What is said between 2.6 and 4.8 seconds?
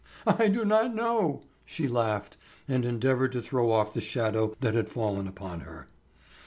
and endeavored to throw off the shadow that